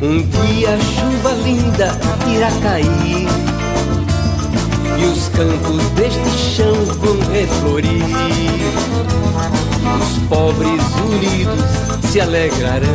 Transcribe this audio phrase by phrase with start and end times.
[0.00, 3.26] Um dia a chuva linda irá cair
[4.96, 8.04] e os campos deste chão vão reflorir.
[9.98, 11.64] Os pobres unidos
[12.08, 12.86] se alegrarão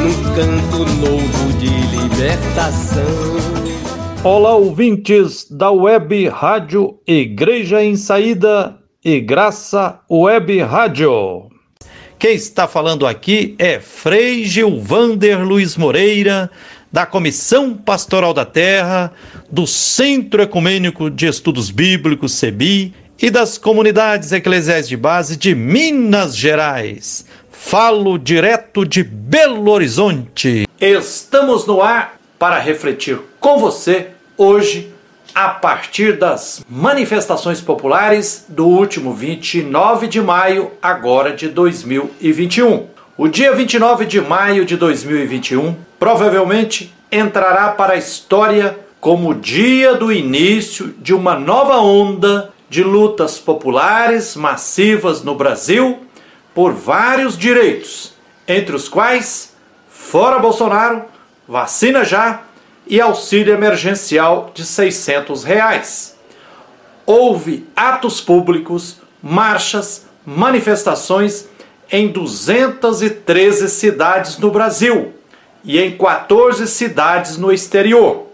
[0.00, 3.57] num canto novo de libertação.
[4.24, 11.48] Olá, ouvintes da Web Rádio Igreja em Saída e Graça Web Rádio.
[12.18, 16.50] Quem está falando aqui é Frei Gilvander Luiz Moreira,
[16.92, 19.12] da Comissão Pastoral da Terra,
[19.48, 22.92] do Centro Ecumênico de Estudos Bíblicos, CEBI,
[23.22, 27.24] e das comunidades eclesiais de base de Minas Gerais.
[27.52, 30.66] Falo direto de Belo Horizonte.
[30.80, 34.92] Estamos no ar para refletir com você hoje
[35.34, 42.86] a partir das manifestações populares do último 29 de maio, agora de 2021.
[43.16, 49.94] O dia 29 de maio de 2021 provavelmente entrará para a história como o dia
[49.94, 56.00] do início de uma nova onda de lutas populares massivas no Brasil
[56.54, 58.12] por vários direitos,
[58.46, 59.54] entre os quais,
[59.88, 61.04] fora Bolsonaro,
[61.48, 62.42] vacina já
[62.86, 66.16] e auxílio emergencial de 600 reais.
[67.06, 71.48] Houve atos públicos, marchas, manifestações
[71.90, 75.14] em 213 cidades no Brasil
[75.64, 78.26] e em 14 cidades no exterior.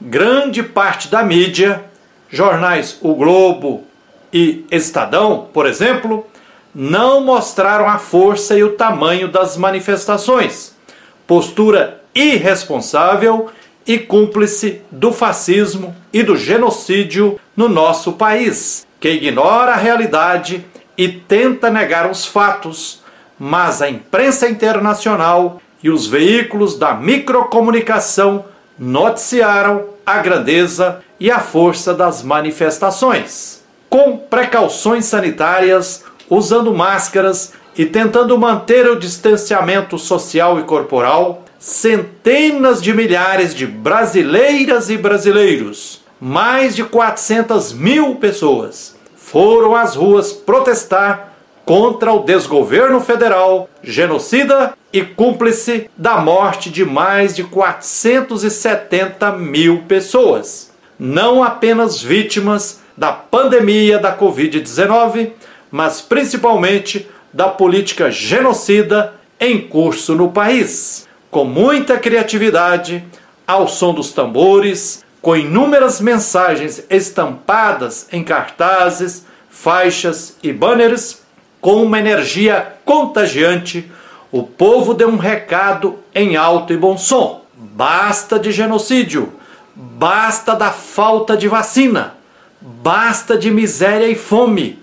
[0.00, 1.84] Grande parte da mídia,
[2.28, 3.84] jornais O Globo
[4.32, 6.26] e Estadão, por exemplo,
[6.74, 10.76] não mostraram a força e o tamanho das manifestações.
[11.26, 13.48] Postura irresponsável
[13.86, 20.64] e cúmplice do fascismo e do genocídio no nosso país, que ignora a realidade
[20.96, 23.02] e tenta negar os fatos,
[23.38, 28.44] mas a imprensa internacional e os veículos da microcomunicação
[28.76, 33.62] noticiaram a grandeza e a força das manifestações.
[33.88, 42.94] Com precauções sanitárias, usando máscaras e tentando manter o distanciamento social e corporal, centenas de
[42.94, 52.12] milhares de brasileiras e brasileiros, mais de 400 mil pessoas, foram às ruas protestar contra
[52.12, 60.72] o desgoverno federal, genocida e cúmplice da morte de mais de 470 mil pessoas.
[60.98, 65.32] Não apenas vítimas da pandemia da Covid-19,
[65.70, 71.07] mas principalmente da política genocida em curso no país
[71.38, 73.04] com muita criatividade,
[73.46, 81.22] ao som dos tambores, com inúmeras mensagens estampadas em cartazes, faixas e banners,
[81.60, 83.88] com uma energia contagiante,
[84.32, 87.44] o povo deu um recado em alto e bom som.
[87.56, 89.32] Basta de genocídio,
[89.76, 92.16] basta da falta de vacina,
[92.60, 94.76] basta de miséria e fome,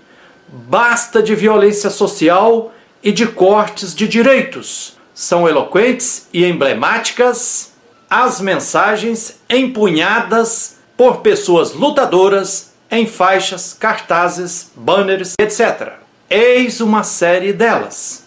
[0.48, 7.72] basta de violência social e de cortes de direitos são eloquentes e emblemáticas
[8.08, 15.94] as mensagens empunhadas por pessoas lutadoras em faixas, cartazes, banners, etc.
[16.28, 18.26] Eis uma série delas.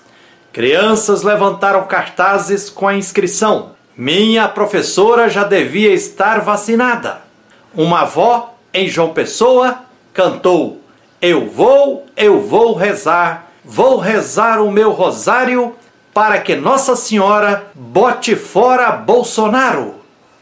[0.52, 7.22] Crianças levantaram cartazes com a inscrição: Minha professora já devia estar vacinada.
[7.72, 10.82] Uma avó em João Pessoa cantou:
[11.22, 15.76] Eu vou, eu vou rezar, vou rezar o meu rosário
[16.14, 19.96] para que Nossa Senhora bote fora Bolsonaro.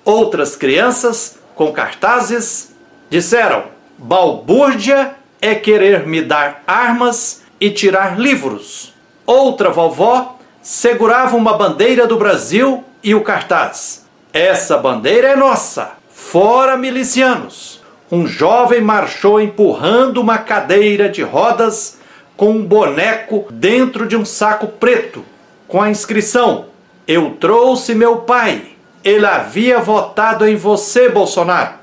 [0.03, 2.73] Outras crianças, com cartazes,
[3.09, 3.65] disseram:
[3.97, 8.93] balbúrdia é querer me dar armas e tirar livros.
[9.25, 16.77] Outra vovó segurava uma bandeira do Brasil e o cartaz: Essa bandeira é nossa, fora
[16.77, 17.81] milicianos.
[18.09, 21.97] Um jovem marchou empurrando uma cadeira de rodas
[22.37, 25.25] com um boneco dentro de um saco preto
[25.67, 26.67] com a inscrição:
[27.07, 28.73] Eu trouxe meu pai.
[29.03, 31.75] Ele havia votado em você, Bolsonaro.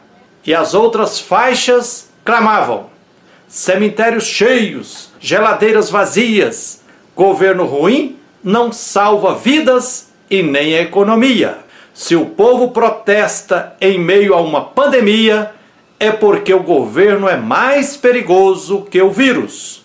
[0.44, 2.86] E as outras faixas clamavam:
[3.48, 6.82] cemitérios cheios, geladeiras vazias,
[7.14, 11.58] governo ruim não salva vidas e nem a economia.
[11.94, 15.52] Se o povo protesta em meio a uma pandemia,
[15.98, 19.82] é porque o governo é mais perigoso que o vírus.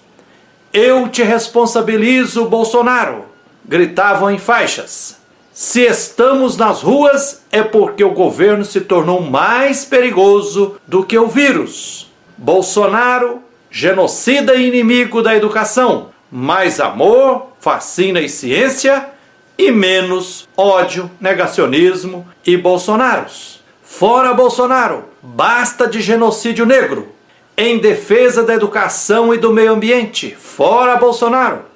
[0.74, 3.29] Eu te responsabilizo, Bolsonaro
[3.69, 5.19] gritavam em faixas.
[5.54, 11.27] Se estamos nas ruas é porque o governo se tornou mais perigoso do que o
[11.27, 12.12] vírus.
[12.36, 16.10] Bolsonaro genocida e inimigo da educação.
[16.31, 19.07] Mais amor, vacina e ciência
[19.56, 23.62] e menos ódio, negacionismo e bolsonaros.
[23.83, 27.10] Fora Bolsonaro, basta de genocídio negro.
[27.56, 30.36] Em defesa da educação e do meio ambiente.
[30.36, 31.69] Fora Bolsonaro.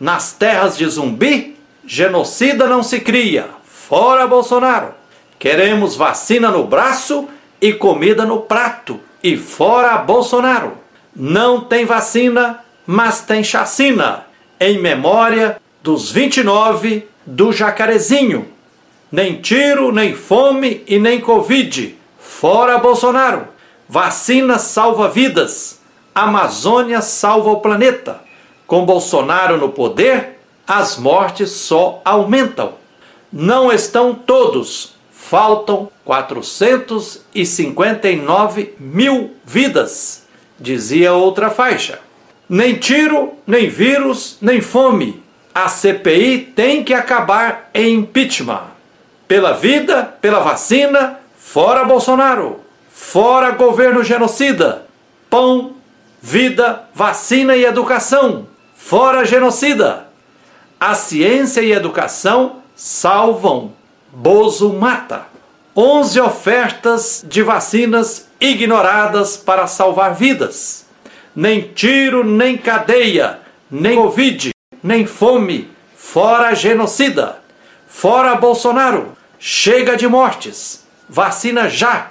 [0.00, 3.50] Nas terras de zumbi, genocida não se cria.
[3.64, 4.94] Fora Bolsonaro.
[5.38, 7.28] Queremos vacina no braço
[7.60, 8.98] e comida no prato.
[9.22, 10.78] E fora Bolsonaro.
[11.14, 14.24] Não tem vacina, mas tem chacina.
[14.58, 18.48] Em memória dos 29 do Jacarezinho.
[19.12, 21.94] Nem tiro, nem fome e nem Covid.
[22.18, 23.48] Fora Bolsonaro.
[23.86, 25.78] Vacina salva vidas.
[26.14, 28.29] Amazônia salva o planeta.
[28.70, 32.74] Com Bolsonaro no poder, as mortes só aumentam.
[33.32, 34.94] Não estão todos.
[35.10, 40.24] Faltam 459 mil vidas,
[40.56, 41.98] dizia outra faixa.
[42.48, 45.20] Nem tiro, nem vírus, nem fome
[45.52, 48.68] a CPI tem que acabar em impeachment.
[49.26, 52.60] Pela vida, pela vacina, fora Bolsonaro.
[52.88, 54.86] Fora governo genocida.
[55.28, 55.72] Pão,
[56.22, 58.46] vida, vacina e educação.
[58.84, 60.08] Fora genocida.
[60.78, 63.72] A ciência e educação salvam.
[64.12, 65.26] Bozo mata.
[65.76, 70.86] 11 ofertas de vacinas ignoradas para salvar vidas.
[71.34, 73.38] Nem tiro, nem cadeia,
[73.70, 74.50] nem Covid
[74.82, 77.38] nem fome, fora genocida,
[77.86, 82.08] fora Bolsonaro, chega de mortes, vacina já,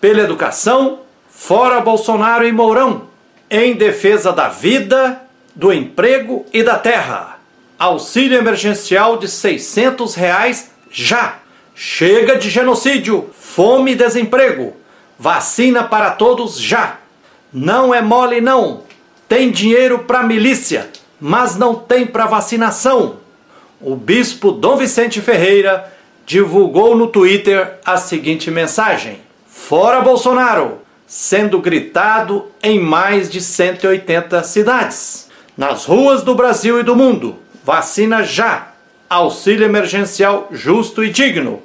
[0.00, 3.08] pela educação, fora Bolsonaro e Mourão,
[3.50, 5.22] em defesa da vida,
[5.54, 7.38] do emprego e da terra.
[7.78, 11.38] Auxílio emergencial de 600 reais já.
[11.74, 14.76] Chega de genocídio, fome e desemprego.
[15.18, 16.98] Vacina para todos já.
[17.52, 18.82] Não é mole não.
[19.28, 20.90] Tem dinheiro para milícia
[21.26, 23.16] mas não tem para vacinação.
[23.80, 25.90] O bispo Dom Vicente Ferreira
[26.26, 30.82] divulgou no Twitter a seguinte mensagem: Fora Bolsonaro!
[31.06, 35.28] Sendo gritado em mais de 180 cidades.
[35.56, 37.36] Nas ruas do Brasil e do mundo.
[37.62, 38.72] Vacina já!
[39.08, 41.62] Auxílio emergencial justo e digno.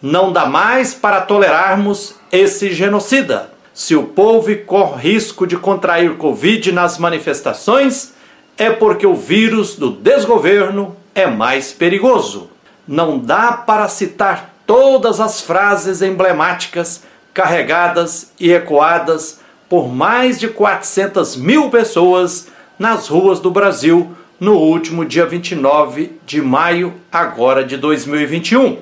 [0.00, 3.50] Não dá mais para tolerarmos esse genocida.
[3.74, 8.12] Se o povo corre risco de contrair Covid nas manifestações,
[8.56, 12.48] é porque o vírus do desgoverno é mais perigoso.
[12.86, 17.02] Não dá para citar todas as frases emblemáticas
[17.34, 22.46] carregadas e ecoadas por mais de 400 mil pessoas
[22.82, 28.78] nas ruas do Brasil no último dia 29 de maio, agora de 2021.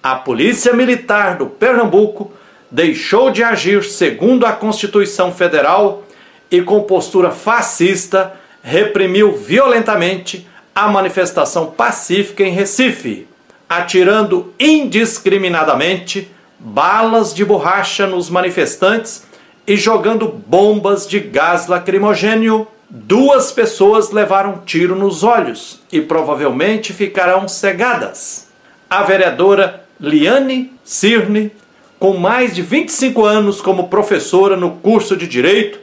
[0.00, 2.32] A Polícia Militar do Pernambuco
[2.70, 6.04] deixou de agir segundo a Constituição Federal
[6.48, 13.26] e com postura fascista reprimiu violentamente a manifestação pacífica em Recife,
[13.68, 19.26] atirando indiscriminadamente balas de borracha nos manifestantes
[19.66, 22.68] e jogando bombas de gás lacrimogênio.
[22.90, 28.48] Duas pessoas levaram tiro nos olhos e provavelmente ficarão cegadas.
[28.88, 31.52] A vereadora Liane Cirne,
[31.98, 35.78] com mais de 25 anos como professora no curso de Direito,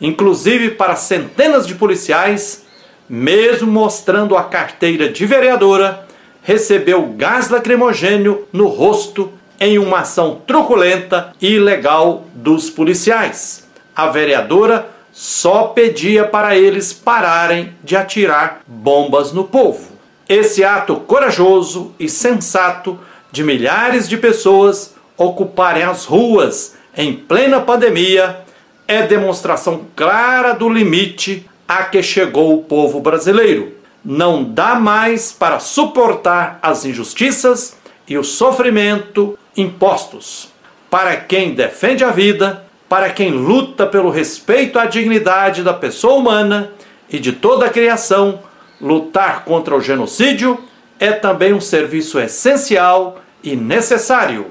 [0.00, 2.66] inclusive para centenas de policiais,
[3.08, 6.08] mesmo mostrando a carteira de vereadora,
[6.42, 13.64] recebeu gás lacrimogênio no rosto em uma ação truculenta e ilegal dos policiais.
[13.94, 19.98] A vereadora só pedia para eles pararem de atirar bombas no povo.
[20.28, 22.96] Esse ato corajoso e sensato
[23.32, 28.44] de milhares de pessoas ocuparem as ruas em plena pandemia
[28.86, 33.72] é demonstração clara do limite a que chegou o povo brasileiro.
[34.04, 40.50] Não dá mais para suportar as injustiças e o sofrimento impostos.
[40.88, 46.72] Para quem defende a vida, para quem luta pelo respeito à dignidade da pessoa humana
[47.10, 48.40] e de toda a criação,
[48.80, 50.58] lutar contra o genocídio
[50.98, 54.46] é também um serviço essencial e necessário.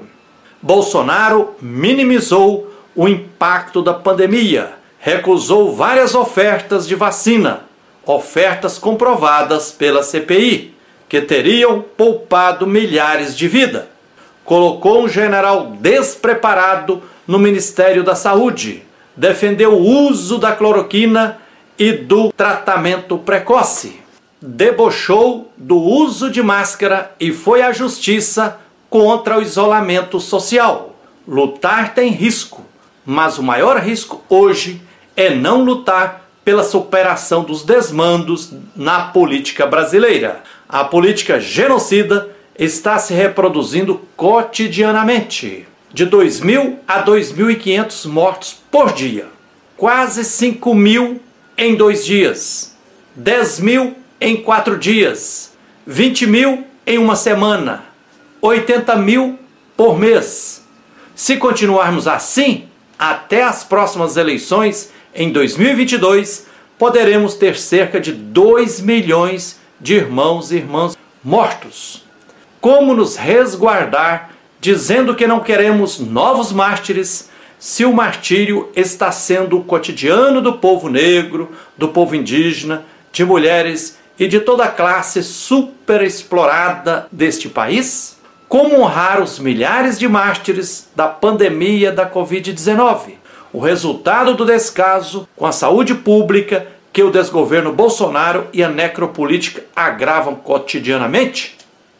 [0.62, 7.64] Bolsonaro minimizou o impacto da pandemia, recusou várias ofertas de vacina,
[8.04, 10.74] ofertas comprovadas pela CPI,
[11.08, 13.84] que teriam poupado milhares de vidas.
[14.48, 18.82] Colocou um general despreparado no Ministério da Saúde,
[19.14, 21.36] defendeu o uso da cloroquina
[21.78, 24.00] e do tratamento precoce,
[24.40, 30.96] debochou do uso de máscara e foi à justiça contra o isolamento social.
[31.28, 32.64] Lutar tem risco,
[33.04, 34.80] mas o maior risco hoje
[35.14, 40.40] é não lutar pela superação dos desmandos na política brasileira.
[40.66, 45.66] A política genocida está se reproduzindo cotidianamente.
[45.92, 49.26] De 2.000 a 2.500 mortos por dia.
[49.76, 51.20] Quase 5 mil
[51.56, 52.76] em dois dias.
[53.14, 55.56] 10 mil em quatro dias.
[55.86, 57.84] 20 mil em uma semana.
[58.42, 59.38] 80 mil
[59.76, 60.66] por mês.
[61.14, 66.46] Se continuarmos assim, até as próximas eleições, em 2022,
[66.78, 72.07] poderemos ter cerca de 2 milhões de irmãos e irmãs mortos.
[72.60, 79.64] Como nos resguardar dizendo que não queremos novos mártires se o martírio está sendo o
[79.64, 87.06] cotidiano do povo negro, do povo indígena, de mulheres e de toda a classe superexplorada
[87.12, 88.18] deste país?
[88.48, 93.14] Como honrar os milhares de mártires da pandemia da Covid-19?
[93.52, 99.64] O resultado do descaso com a saúde pública que o desgoverno Bolsonaro e a necropolítica
[99.76, 101.57] agravam cotidianamente?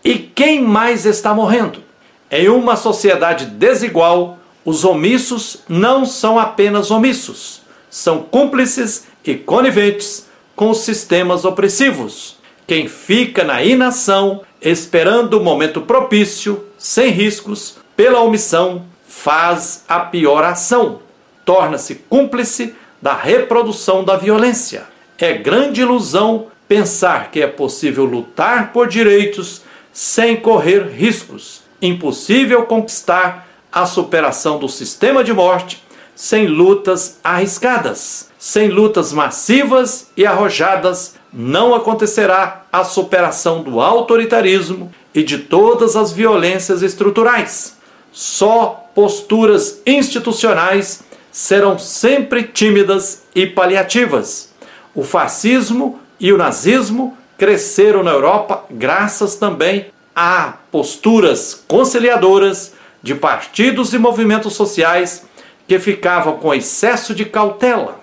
[0.08, 1.82] E quem mais está morrendo?
[2.30, 7.60] Em uma sociedade desigual, os omissos não são apenas omissos,
[7.90, 12.38] são cúmplices e coniventes com os sistemas opressivos.
[12.66, 20.42] Quem fica na inação, esperando o momento propício, sem riscos, pela omissão, faz a pior
[20.42, 21.00] ação.
[21.44, 24.84] Torna-se cúmplice da reprodução da violência.
[25.18, 29.67] É grande ilusão pensar que é possível lutar por direitos
[29.98, 31.62] sem correr riscos.
[31.82, 35.82] Impossível conquistar a superação do sistema de morte
[36.14, 38.28] sem lutas arriscadas.
[38.38, 46.12] Sem lutas massivas e arrojadas, não acontecerá a superação do autoritarismo e de todas as
[46.12, 47.76] violências estruturais.
[48.12, 51.02] Só posturas institucionais
[51.32, 54.54] serão sempre tímidas e paliativas.
[54.94, 63.94] O fascismo e o nazismo cresceram na Europa graças também a posturas conciliadoras de partidos
[63.94, 65.24] e movimentos sociais
[65.68, 68.00] que ficavam com excesso de cautela.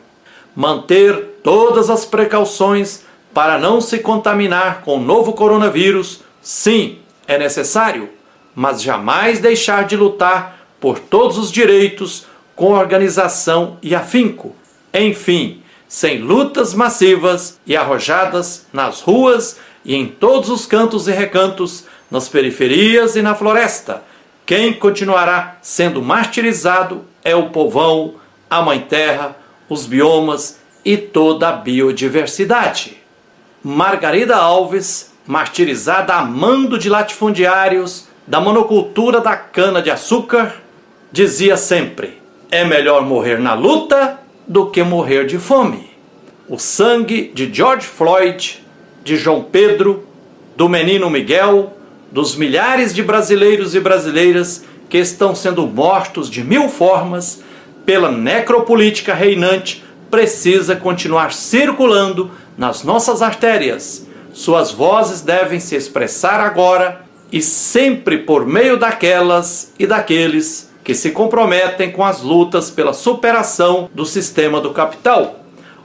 [0.56, 8.10] Manter todas as precauções para não se contaminar com o novo coronavírus, sim, é necessário,
[8.56, 12.26] mas jamais deixar de lutar por todos os direitos
[12.56, 14.56] com organização e afinco.
[14.94, 21.86] Enfim, sem lutas massivas e arrojadas nas ruas e em todos os cantos e recantos,
[22.10, 24.04] nas periferias e na floresta.
[24.46, 28.16] Quem continuará sendo martirizado é o povão,
[28.50, 29.36] a mãe terra,
[29.68, 32.98] os biomas e toda a biodiversidade.
[33.64, 40.62] Margarida Alves, martirizada a mando de latifundiários da monocultura da cana-de-açúcar,
[41.12, 45.90] dizia sempre: é melhor morrer na luta do que morrer de fome.
[46.48, 48.64] O sangue de George Floyd,
[49.04, 50.08] de João Pedro,
[50.56, 51.74] do menino Miguel,
[52.12, 57.44] dos milhares de brasileiros e brasileiras que estão sendo mortos de mil formas
[57.86, 64.08] pela necropolítica reinante precisa continuar circulando nas nossas artérias.
[64.34, 71.10] Suas vozes devem se expressar agora e sempre por meio daquelas e daqueles que se
[71.10, 75.40] comprometem com as lutas pela superação do sistema do capital,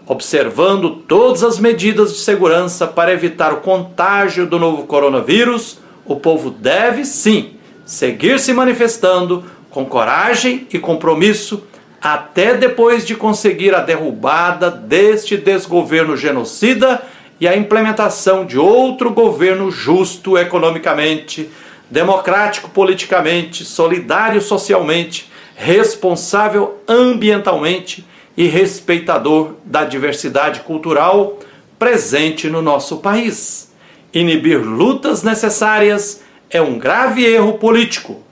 [0.07, 5.79] observando todas as medidas de segurança para evitar o contágio do novo coronavírus.
[6.05, 7.53] O povo deve sim
[7.87, 11.65] seguir se manifestando com coragem e compromisso
[12.03, 17.01] até depois de conseguir a derrubada deste desgoverno genocida
[17.41, 21.49] e a implementação de outro governo justo economicamente,
[21.91, 28.07] democrático politicamente, solidário socialmente, responsável ambientalmente
[28.37, 31.39] e respeitador da diversidade cultural
[31.79, 33.73] presente no nosso país.
[34.13, 38.23] Inibir lutas necessárias é um grave erro político.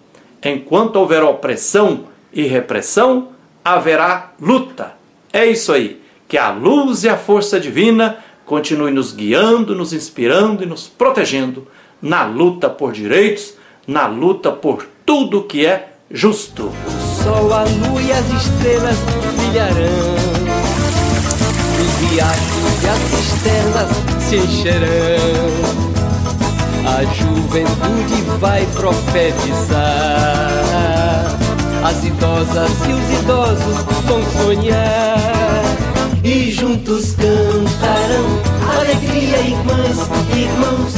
[0.42, 3.28] Enquanto houver opressão e repressão,
[3.64, 4.94] haverá luta.
[5.32, 6.00] É isso aí.
[6.26, 11.66] Que a luz e a força divina continue nos guiando, nos inspirando e nos protegendo
[12.00, 13.54] na luta por direitos,
[13.86, 16.72] na luta por tudo que é justo.
[16.86, 18.96] O sol, a lua e as estrelas
[19.36, 20.14] brilharão.
[21.80, 23.90] Os riachos e as cisternas
[24.20, 25.88] se encherão.
[26.86, 29.78] A juventude vai profetizar
[31.84, 35.18] as idosas e os idosos vão sonhar
[36.24, 39.98] e juntos cantarão alegria, irmãs,
[40.36, 40.94] irmãos,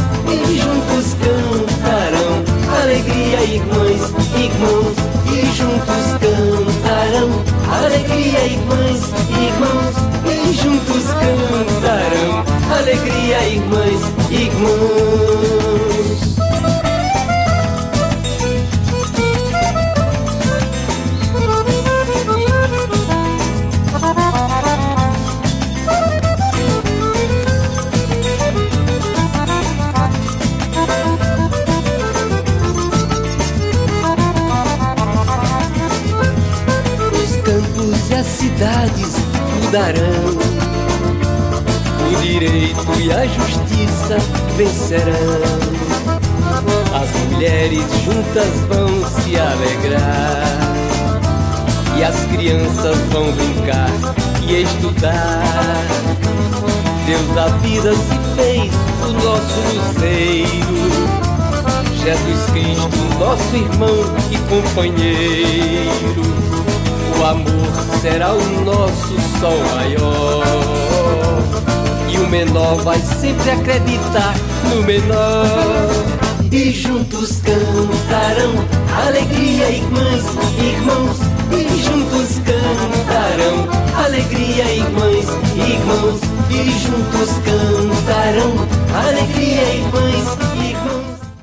[8.71, 9.97] irmãs, irmãos,
[10.27, 12.45] e juntos cantarão.
[12.79, 14.01] Alegria, irmãs,
[14.31, 15.10] irmãos.
[39.71, 40.35] Mudarão.
[42.11, 44.19] O direito e a justiça
[44.57, 45.15] vencerão.
[46.93, 50.75] As mulheres juntas vão se alegrar.
[51.97, 53.91] E as crianças vão brincar
[54.43, 55.85] e estudar.
[57.07, 58.73] Deus da vida se fez
[59.09, 61.31] o nosso luzeiro.
[62.03, 63.99] Jesus Cristo, nosso irmão
[64.33, 66.31] e companheiro.
[67.21, 70.43] O amor será o nosso sol maior.
[72.09, 74.35] E o menor vai sempre acreditar
[74.71, 75.91] no menor.
[76.51, 78.55] E juntos cantarão
[79.05, 80.25] alegria, irmãs,
[80.59, 81.19] irmãos.
[81.53, 83.69] E juntos cantarão
[84.03, 86.21] alegria, irmãs, irmãos.
[86.49, 90.60] E juntos cantarão alegria, irmãs